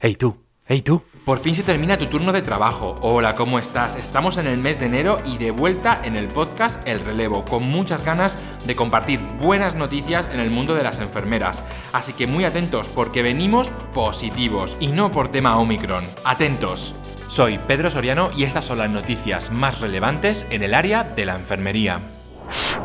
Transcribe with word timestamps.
Hey 0.00 0.14
tú, 0.14 0.36
hey 0.64 0.80
tú. 0.80 1.02
Por 1.24 1.40
fin 1.40 1.56
se 1.56 1.64
termina 1.64 1.98
tu 1.98 2.06
turno 2.06 2.32
de 2.32 2.40
trabajo. 2.40 2.94
Hola, 3.00 3.34
¿cómo 3.34 3.58
estás? 3.58 3.96
Estamos 3.96 4.36
en 4.36 4.46
el 4.46 4.58
mes 4.58 4.78
de 4.78 4.86
enero 4.86 5.18
y 5.24 5.38
de 5.38 5.50
vuelta 5.50 6.00
en 6.04 6.14
el 6.14 6.28
podcast 6.28 6.86
El 6.86 7.00
Relevo, 7.00 7.44
con 7.44 7.64
muchas 7.64 8.04
ganas 8.04 8.36
de 8.64 8.76
compartir 8.76 9.18
buenas 9.40 9.74
noticias 9.74 10.28
en 10.32 10.38
el 10.38 10.52
mundo 10.52 10.76
de 10.76 10.84
las 10.84 11.00
enfermeras. 11.00 11.64
Así 11.92 12.12
que 12.12 12.28
muy 12.28 12.44
atentos 12.44 12.88
porque 12.88 13.22
venimos 13.22 13.70
positivos 13.92 14.76
y 14.78 14.86
no 14.86 15.10
por 15.10 15.32
tema 15.32 15.58
Omicron. 15.58 16.04
Atentos. 16.22 16.94
Soy 17.26 17.58
Pedro 17.58 17.90
Soriano 17.90 18.30
y 18.36 18.44
estas 18.44 18.66
son 18.66 18.78
las 18.78 18.90
noticias 18.90 19.50
más 19.50 19.80
relevantes 19.80 20.46
en 20.50 20.62
el 20.62 20.74
área 20.74 21.02
de 21.02 21.26
la 21.26 21.34
enfermería. 21.34 22.02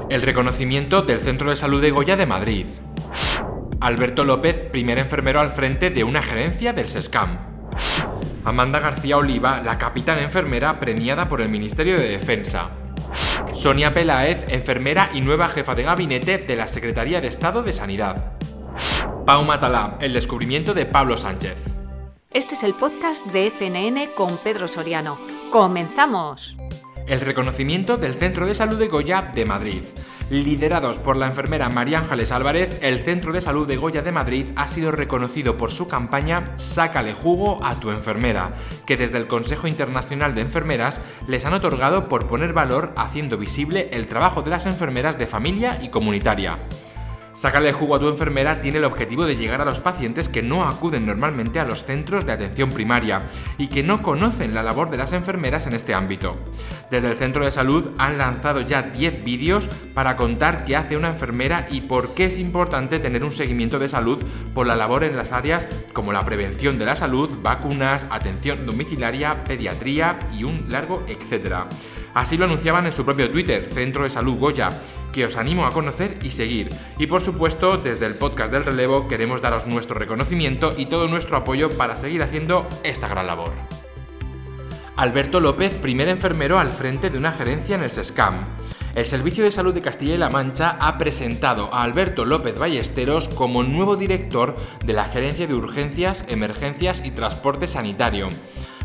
El 0.10 0.24
reconocimiento 0.24 1.04
del 1.04 1.20
Centro 1.20 1.52
de 1.52 1.58
Salud 1.58 1.80
de 1.80 1.92
Goya 1.92 2.16
de 2.16 2.26
Madrid. 2.26 2.66
Alberto 3.84 4.24
López, 4.24 4.60
primer 4.72 4.98
enfermero 4.98 5.42
al 5.42 5.52
frente 5.52 5.90
de 5.90 6.06
una 6.06 6.24
gerencia 6.24 6.72
del 6.72 6.88
SESCAM. 6.88 7.38
Amanda 8.46 8.80
García 8.80 9.18
Oliva, 9.18 9.60
la 9.60 9.78
capitana 9.78 10.22
enfermera 10.22 10.80
premiada 10.80 11.28
por 11.28 11.42
el 11.42 11.50
Ministerio 11.50 12.00
de 12.00 12.08
Defensa. 12.08 12.70
Sonia 13.54 13.94
Peláez, 13.94 14.46
enfermera 14.48 15.10
y 15.14 15.20
nueva 15.20 15.50
jefa 15.50 15.76
de 15.76 15.84
gabinete 15.84 16.38
de 16.38 16.56
la 16.56 16.70
Secretaría 16.70 17.20
de 17.20 17.28
Estado 17.28 17.62
de 17.62 17.74
Sanidad. 17.74 18.32
Pau 19.26 19.44
Matalá, 19.44 19.98
el 20.00 20.14
descubrimiento 20.14 20.74
de 20.74 20.86
Pablo 20.86 21.18
Sánchez. 21.18 21.58
Este 22.32 22.56
es 22.56 22.64
el 22.64 22.76
podcast 22.76 23.26
de 23.28 23.52
FNN 23.52 24.14
con 24.16 24.38
Pedro 24.38 24.70
Soriano. 24.70 25.20
¡Comenzamos! 25.52 26.56
El 27.06 27.20
reconocimiento 27.20 27.98
del 27.98 28.14
Centro 28.14 28.48
de 28.48 28.56
Salud 28.56 28.80
de 28.80 28.88
Goya 28.88 29.34
de 29.36 29.44
Madrid. 29.44 29.82
Liderados 30.30 30.98
por 30.98 31.18
la 31.18 31.28
enfermera 31.28 31.70
María 31.70 32.00
Ángeles 32.00 32.32
Álvarez, 32.32 32.80
el 32.82 33.00
Centro 33.00 33.34
de 33.34 33.42
Salud 33.42 33.68
de 33.68 33.76
Goya 33.76 34.02
de 34.02 34.12
Madrid 34.12 34.50
ha 34.56 34.68
sido 34.68 34.92
reconocido 34.92 35.58
por 35.58 35.72
su 35.72 35.88
campaña 35.88 36.46
Sácale 36.58 37.14
jugo 37.14 37.64
a 37.64 37.80
tu 37.80 37.92
enfermera, 37.92 38.46
que 38.86 38.98
desde 38.98 39.18
el 39.18 39.28
Consejo 39.28 39.68
Internacional 39.68 40.34
de 40.34 40.42
Enfermeras 40.42 41.02
les 41.28 41.46
han 41.46 41.54
otorgado 41.54 42.08
por 42.08 42.28
poner 42.28 42.54
valor 42.54 42.94
haciendo 42.96 43.38
visible 43.38 43.90
el 43.92 44.08
trabajo 44.08 44.42
de 44.42 44.52
las 44.52 44.66
enfermeras 44.66 45.20
de 45.20 45.28
familia 45.28 45.78
y 45.82 45.90
comunitaria. 45.90 46.58
Sacarle 47.34 47.72
jugo 47.72 47.96
a 47.96 48.00
tu 48.00 48.08
enfermera 48.08 48.62
tiene 48.62 48.78
el 48.78 48.84
objetivo 48.86 49.26
de 49.26 49.36
llegar 49.36 49.60
a 49.60 49.66
los 49.66 49.80
pacientes 49.80 50.30
que 50.30 50.44
no 50.44 50.66
acuden 50.66 51.08
normalmente 51.08 51.60
a 51.60 51.66
los 51.66 51.84
centros 51.84 52.28
de 52.28 52.32
atención 52.32 52.70
primaria 52.70 53.22
y 53.58 53.70
que 53.70 53.82
no 53.82 54.04
conocen 54.04 54.54
la 54.54 54.62
labor 54.62 54.92
de 54.92 54.98
las 54.98 55.14
enfermeras 55.14 55.66
en 55.66 55.74
este 55.74 55.96
ámbito. 55.96 56.38
Desde 56.92 57.10
el 57.10 57.18
centro 57.18 57.44
de 57.44 57.50
salud 57.50 57.90
han 57.98 58.20
lanzado 58.20 58.62
ya 58.62 58.84
10 58.84 59.26
vídeos 59.26 59.68
para 59.96 60.16
contar 60.16 60.64
qué 60.64 60.76
hace 60.76 60.96
una 60.96 61.10
enfermera 61.10 61.66
y 61.72 61.82
por 61.82 62.14
qué 62.14 62.26
es 62.26 62.38
importante 62.38 63.00
tener 63.00 63.24
un 63.24 63.32
seguimiento 63.32 63.80
de 63.80 63.90
salud 63.90 64.24
por 64.54 64.68
la 64.68 64.76
labor 64.76 65.04
en 65.04 65.18
las 65.18 65.32
áreas 65.32 65.68
como 65.92 66.14
la 66.14 66.24
prevención 66.24 66.78
de 66.78 66.86
la 66.86 66.96
salud, 66.96 67.32
vacunas, 67.42 68.06
atención 68.12 68.68
domiciliaria, 68.68 69.44
pediatría 69.44 70.20
y 70.32 70.44
un 70.44 70.68
largo 70.70 71.04
etcétera. 71.08 71.68
Así 72.14 72.38
lo 72.38 72.46
anunciaban 72.46 72.86
en 72.86 72.92
su 72.92 73.04
propio 73.04 73.32
Twitter, 73.32 73.68
Centro 73.70 74.04
de 74.04 74.12
Salud 74.12 74.38
Goya, 74.38 74.70
que 75.14 75.26
os 75.26 75.38
animo 75.38 75.66
a 75.66 75.72
conocer 75.72 76.18
y 76.22 76.32
seguir. 76.32 76.70
Y 76.98 77.08
por 77.08 77.22
supuesto, 77.22 77.78
desde 77.78 78.08
el 78.08 78.16
podcast 78.16 78.52
del 78.52 78.66
relevo 78.66 79.08
queremos 79.08 79.42
daros 79.42 79.68
nuestro 79.68 79.96
reconocimiento 79.96 80.72
y 80.78 80.88
todo 80.88 81.08
nuestro 81.08 81.38
apoyo 81.38 81.70
para 81.70 81.96
seguir 81.96 82.22
haciendo 82.22 82.68
esta 82.84 83.08
gran 83.08 83.28
labor. 83.28 83.52
Alberto 84.98 85.40
López, 85.40 85.74
primer 85.76 86.08
enfermero 86.08 86.60
al 86.60 86.72
frente 86.72 87.10
de 87.10 87.18
una 87.18 87.32
gerencia 87.32 87.76
en 87.76 87.84
el 87.84 87.90
SESCAM. 87.90 88.44
El 88.94 89.06
Servicio 89.06 89.44
de 89.44 89.52
Salud 89.52 89.74
de 89.74 89.82
Castilla 89.82 90.14
y 90.14 90.18
La 90.20 90.30
Mancha 90.30 90.78
ha 90.80 91.00
presentado 91.00 91.74
a 91.74 91.82
Alberto 91.82 92.26
López 92.26 92.60
Ballesteros 92.60 93.28
como 93.28 93.64
nuevo 93.64 93.96
director 93.96 94.54
de 94.86 94.94
la 94.94 95.06
Gerencia 95.06 95.48
de 95.48 95.56
Urgencias, 95.56 96.26
Emergencias 96.28 97.02
y 97.04 97.10
Transporte 97.10 97.68
Sanitario. 97.68 98.30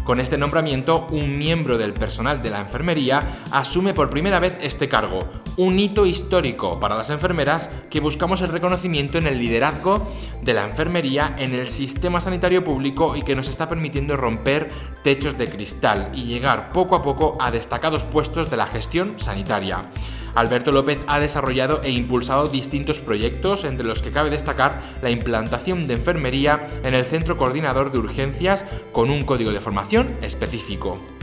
Con 0.04 0.20
este 0.20 0.38
nombramiento, 0.38 1.06
un 1.10 1.36
miembro 1.36 1.76
del 1.76 1.92
personal 1.92 2.42
de 2.42 2.48
la 2.48 2.60
enfermería 2.60 3.20
asume 3.52 3.92
por 3.92 4.08
primera 4.08 4.40
vez 4.40 4.56
este 4.62 4.88
cargo, 4.88 5.28
un 5.58 5.78
hito 5.78 6.06
histórico 6.06 6.78
para 6.78 6.96
las 6.96 7.10
enfermeras 7.10 7.68
que 7.90 8.00
buscamos 8.00 8.40
el 8.42 8.48
reconocimiento 8.48 9.18
en 9.18 9.26
el 9.26 9.38
liderazgo 9.40 10.10
de 10.40 10.54
la 10.54 10.64
enfermería 10.64 11.34
en 11.36 11.52
el 11.52 11.68
sistema 11.68 12.20
sanitario 12.20 12.64
público 12.64 13.16
y 13.16 13.22
que 13.22 13.34
nos 13.34 13.48
está 13.48 13.68
permitiendo 13.68 14.16
romper 14.16 14.70
techos 15.02 15.36
de 15.36 15.48
cristal 15.48 16.10
y 16.14 16.22
llegar 16.22 16.70
poco 16.70 16.94
a 16.94 17.02
poco 17.02 17.36
a 17.40 17.50
destacados 17.50 18.04
puestos 18.04 18.50
de 18.50 18.56
la 18.56 18.68
gestión 18.68 19.18
sanitaria. 19.18 19.90
Alberto 20.36 20.70
López 20.70 21.02
ha 21.08 21.18
desarrollado 21.18 21.82
e 21.82 21.90
impulsado 21.90 22.46
distintos 22.46 23.00
proyectos, 23.00 23.64
entre 23.64 23.86
los 23.86 24.00
que 24.00 24.12
cabe 24.12 24.30
destacar 24.30 24.80
la 25.02 25.10
implantación 25.10 25.88
de 25.88 25.94
enfermería 25.94 26.68
en 26.84 26.94
el 26.94 27.04
Centro 27.04 27.36
Coordinador 27.36 27.90
de 27.90 27.98
Urgencias 27.98 28.64
con 28.92 29.10
un 29.10 29.24
código 29.24 29.50
de 29.50 29.60
formación 29.60 30.16
específico. 30.22 31.17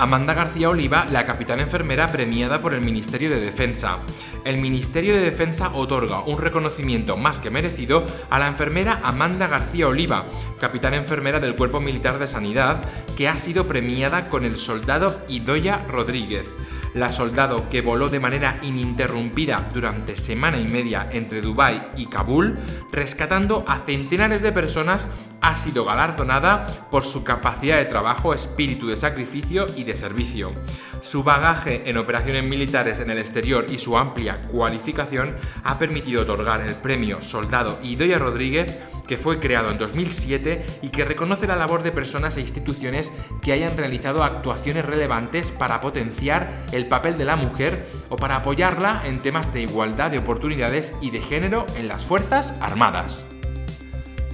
Amanda 0.00 0.32
García 0.32 0.70
Oliva, 0.70 1.04
la 1.12 1.26
capitana 1.26 1.60
enfermera 1.60 2.06
premiada 2.06 2.58
por 2.58 2.72
el 2.72 2.80
Ministerio 2.80 3.28
de 3.28 3.38
Defensa. 3.38 3.98
El 4.46 4.58
Ministerio 4.58 5.14
de 5.14 5.20
Defensa 5.20 5.72
otorga 5.74 6.22
un 6.22 6.38
reconocimiento 6.38 7.18
más 7.18 7.38
que 7.38 7.50
merecido 7.50 8.06
a 8.30 8.38
la 8.38 8.48
enfermera 8.48 9.02
Amanda 9.04 9.46
García 9.46 9.88
Oliva, 9.88 10.24
capitana 10.58 10.96
enfermera 10.96 11.38
del 11.38 11.54
Cuerpo 11.54 11.80
Militar 11.80 12.18
de 12.18 12.28
Sanidad, 12.28 12.80
que 13.14 13.28
ha 13.28 13.36
sido 13.36 13.68
premiada 13.68 14.30
con 14.30 14.46
el 14.46 14.56
soldado 14.56 15.20
Idoya 15.28 15.82
Rodríguez 15.82 16.46
la 16.94 17.12
soldado 17.12 17.68
que 17.68 17.82
voló 17.82 18.08
de 18.08 18.20
manera 18.20 18.56
ininterrumpida 18.62 19.70
durante 19.72 20.16
semana 20.16 20.58
y 20.58 20.68
media 20.68 21.08
entre 21.12 21.40
Dubái 21.40 21.80
y 21.96 22.06
Kabul, 22.06 22.58
rescatando 22.92 23.64
a 23.66 23.78
centenares 23.78 24.42
de 24.42 24.52
personas, 24.52 25.08
ha 25.40 25.54
sido 25.54 25.84
galardonada 25.84 26.66
por 26.90 27.04
su 27.04 27.24
capacidad 27.24 27.78
de 27.78 27.86
trabajo, 27.86 28.34
espíritu 28.34 28.88
de 28.88 28.96
sacrificio 28.96 29.66
y 29.76 29.84
de 29.84 29.94
servicio. 29.94 30.52
Su 31.00 31.24
bagaje 31.24 31.88
en 31.88 31.96
operaciones 31.96 32.46
militares 32.46 33.00
en 33.00 33.10
el 33.10 33.18
exterior 33.18 33.66
y 33.70 33.78
su 33.78 33.96
amplia 33.96 34.42
cualificación 34.42 35.34
ha 35.64 35.78
permitido 35.78 36.22
otorgar 36.22 36.60
el 36.60 36.74
premio 36.74 37.18
Soldado 37.20 37.78
Idoia 37.82 38.18
Rodríguez 38.18 38.80
que 39.10 39.18
fue 39.18 39.40
creado 39.40 39.72
en 39.72 39.78
2007 39.78 40.64
y 40.82 40.90
que 40.90 41.04
reconoce 41.04 41.48
la 41.48 41.56
labor 41.56 41.82
de 41.82 41.90
personas 41.90 42.36
e 42.36 42.42
instituciones 42.42 43.10
que 43.42 43.52
hayan 43.52 43.76
realizado 43.76 44.22
actuaciones 44.22 44.84
relevantes 44.84 45.50
para 45.50 45.80
potenciar 45.80 46.64
el 46.70 46.86
papel 46.86 47.18
de 47.18 47.24
la 47.24 47.34
mujer 47.34 47.88
o 48.08 48.14
para 48.14 48.36
apoyarla 48.36 49.02
en 49.04 49.16
temas 49.16 49.52
de 49.52 49.62
igualdad 49.62 50.12
de 50.12 50.18
oportunidades 50.18 50.94
y 51.00 51.10
de 51.10 51.18
género 51.18 51.66
en 51.76 51.88
las 51.88 52.04
Fuerzas 52.04 52.54
Armadas. 52.60 53.26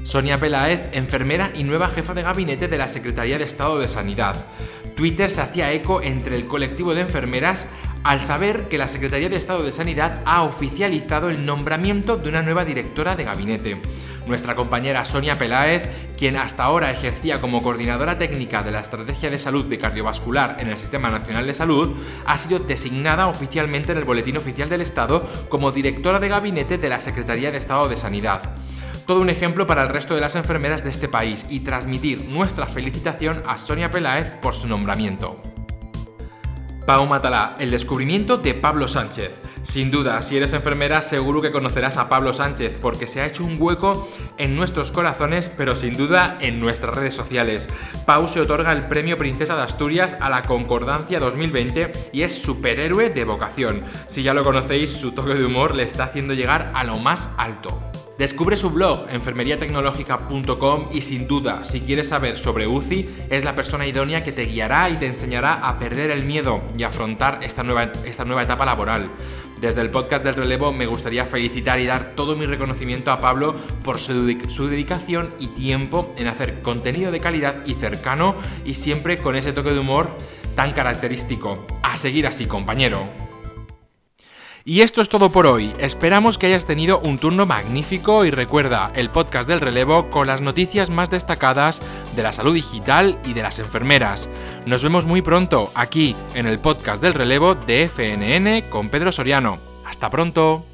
Sonia 0.02 0.36
Peláez, 0.36 0.90
enfermera 0.92 1.50
y 1.54 1.64
nueva 1.64 1.88
jefa 1.88 2.12
de 2.12 2.22
gabinete 2.22 2.68
de 2.68 2.76
la 2.76 2.88
Secretaría 2.88 3.38
de 3.38 3.44
Estado 3.44 3.78
de 3.78 3.88
Sanidad. 3.88 4.36
Twitter 4.94 5.30
se 5.30 5.40
hacía 5.40 5.72
eco 5.72 6.02
entre 6.02 6.36
el 6.36 6.46
colectivo 6.46 6.94
de 6.94 7.00
enfermeras 7.00 7.66
al 8.04 8.22
saber 8.22 8.68
que 8.68 8.76
la 8.76 8.88
Secretaría 8.88 9.30
de 9.30 9.36
Estado 9.36 9.62
de 9.62 9.72
Sanidad 9.72 10.20
ha 10.26 10.42
oficializado 10.42 11.30
el 11.30 11.46
nombramiento 11.46 12.18
de 12.18 12.28
una 12.28 12.42
nueva 12.42 12.66
directora 12.66 13.16
de 13.16 13.24
gabinete. 13.24 13.80
Nuestra 14.26 14.56
compañera 14.56 15.04
Sonia 15.04 15.36
Peláez, 15.36 15.88
quien 16.16 16.36
hasta 16.36 16.64
ahora 16.64 16.90
ejercía 16.90 17.40
como 17.40 17.62
coordinadora 17.62 18.18
técnica 18.18 18.64
de 18.64 18.72
la 18.72 18.80
Estrategia 18.80 19.30
de 19.30 19.38
Salud 19.38 19.66
de 19.66 19.78
Cardiovascular 19.78 20.56
en 20.58 20.68
el 20.68 20.78
Sistema 20.78 21.10
Nacional 21.10 21.46
de 21.46 21.54
Salud, 21.54 21.94
ha 22.24 22.36
sido 22.36 22.58
designada 22.58 23.28
oficialmente 23.28 23.92
en 23.92 23.98
el 23.98 24.04
Boletín 24.04 24.36
Oficial 24.36 24.68
del 24.68 24.80
Estado 24.80 25.28
como 25.48 25.70
directora 25.70 26.18
de 26.18 26.28
gabinete 26.28 26.76
de 26.76 26.88
la 26.88 26.98
Secretaría 26.98 27.52
de 27.52 27.58
Estado 27.58 27.88
de 27.88 27.96
Sanidad. 27.96 28.42
Todo 29.06 29.20
un 29.20 29.30
ejemplo 29.30 29.68
para 29.68 29.84
el 29.84 29.90
resto 29.90 30.16
de 30.16 30.20
las 30.20 30.34
enfermeras 30.34 30.82
de 30.82 30.90
este 30.90 31.06
país 31.06 31.46
y 31.48 31.60
transmitir 31.60 32.24
nuestra 32.30 32.66
felicitación 32.66 33.42
a 33.46 33.56
Sonia 33.58 33.92
Peláez 33.92 34.32
por 34.42 34.54
su 34.54 34.66
nombramiento. 34.66 35.40
Pau 36.84 37.06
Matalá, 37.06 37.54
el 37.60 37.70
descubrimiento 37.70 38.38
de 38.38 38.54
Pablo 38.54 38.88
Sánchez. 38.88 39.40
Sin 39.66 39.90
duda, 39.90 40.22
si 40.22 40.36
eres 40.36 40.52
enfermera 40.52 41.02
seguro 41.02 41.42
que 41.42 41.50
conocerás 41.50 41.96
a 41.96 42.08
Pablo 42.08 42.32
Sánchez 42.32 42.78
porque 42.80 43.08
se 43.08 43.20
ha 43.20 43.26
hecho 43.26 43.44
un 43.44 43.56
hueco 43.60 44.08
en 44.38 44.54
nuestros 44.54 44.92
corazones, 44.92 45.50
pero 45.54 45.74
sin 45.74 45.94
duda 45.94 46.38
en 46.40 46.60
nuestras 46.60 46.94
redes 46.94 47.14
sociales. 47.14 47.68
Pau 48.06 48.28
se 48.28 48.40
otorga 48.40 48.72
el 48.72 48.86
premio 48.86 49.18
Princesa 49.18 49.56
de 49.56 49.62
Asturias 49.62 50.16
a 50.20 50.30
la 50.30 50.42
Concordancia 50.42 51.18
2020 51.18 51.92
y 52.12 52.22
es 52.22 52.40
superhéroe 52.40 53.10
de 53.10 53.24
vocación. 53.24 53.82
Si 54.06 54.22
ya 54.22 54.34
lo 54.34 54.44
conocéis, 54.44 54.90
su 54.90 55.10
toque 55.10 55.34
de 55.34 55.44
humor 55.44 55.74
le 55.74 55.82
está 55.82 56.04
haciendo 56.04 56.32
llegar 56.32 56.68
a 56.72 56.84
lo 56.84 56.96
más 57.00 57.30
alto. 57.36 57.78
Descubre 58.18 58.56
su 58.56 58.70
blog 58.70 59.08
enfermeriatecnológica.com 59.10 60.88
y 60.90 61.02
sin 61.02 61.26
duda, 61.26 61.64
si 61.64 61.82
quieres 61.82 62.08
saber 62.08 62.38
sobre 62.38 62.66
UCI, 62.66 63.10
es 63.28 63.44
la 63.44 63.54
persona 63.54 63.86
idónea 63.86 64.24
que 64.24 64.32
te 64.32 64.46
guiará 64.46 64.88
y 64.88 64.96
te 64.96 65.06
enseñará 65.06 65.54
a 65.68 65.78
perder 65.78 66.10
el 66.10 66.24
miedo 66.24 66.62
y 66.78 66.84
afrontar 66.84 67.40
esta 67.42 67.62
nueva, 67.62 67.92
esta 68.06 68.24
nueva 68.24 68.44
etapa 68.44 68.64
laboral. 68.64 69.10
Desde 69.60 69.80
el 69.80 69.90
podcast 69.90 70.24
del 70.24 70.34
relevo 70.34 70.72
me 70.72 70.86
gustaría 70.86 71.24
felicitar 71.24 71.80
y 71.80 71.86
dar 71.86 72.12
todo 72.14 72.36
mi 72.36 72.44
reconocimiento 72.44 73.10
a 73.10 73.18
Pablo 73.18 73.54
por 73.82 73.98
su, 73.98 74.38
su, 74.48 74.68
dedicación 74.68 75.30
y 75.38 75.48
tiempo 75.48 76.14
en 76.18 76.28
hacer 76.28 76.60
contenido 76.62 77.10
de 77.10 77.20
calidad 77.20 77.64
y 77.64 77.74
cercano 77.74 78.34
y 78.64 78.74
siempre 78.74 79.16
con 79.16 79.34
ese 79.34 79.52
toque 79.52 79.72
de 79.72 79.78
humor 79.78 80.10
tan 80.54 80.72
característico. 80.72 81.66
A 81.82 81.96
seguir 81.96 82.26
así, 82.26 82.46
compañero. 82.46 83.25
Y 84.68 84.80
esto 84.80 85.00
es 85.00 85.08
todo 85.08 85.30
por 85.30 85.46
hoy. 85.46 85.72
Esperamos 85.78 86.38
que 86.38 86.46
hayas 86.46 86.66
tenido 86.66 86.98
un 86.98 87.18
turno 87.18 87.46
magnífico 87.46 88.24
y 88.24 88.32
recuerda 88.32 88.90
el 88.96 89.10
podcast 89.10 89.48
del 89.48 89.60
relevo 89.60 90.10
con 90.10 90.26
las 90.26 90.40
noticias 90.40 90.90
más 90.90 91.08
destacadas 91.08 91.80
de 92.16 92.24
la 92.24 92.32
salud 92.32 92.52
digital 92.52 93.16
y 93.24 93.32
de 93.32 93.42
las 93.42 93.60
enfermeras. 93.60 94.28
Nos 94.66 94.82
vemos 94.82 95.06
muy 95.06 95.22
pronto 95.22 95.70
aquí 95.76 96.16
en 96.34 96.48
el 96.48 96.58
podcast 96.58 97.00
del 97.00 97.14
relevo 97.14 97.54
de 97.54 97.88
FNN 97.88 98.68
con 98.68 98.88
Pedro 98.88 99.12
Soriano. 99.12 99.58
Hasta 99.84 100.10
pronto. 100.10 100.66